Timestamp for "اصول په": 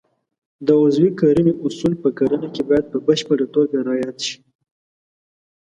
1.65-2.09